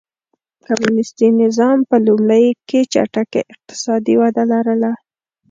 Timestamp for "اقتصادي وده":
3.53-4.43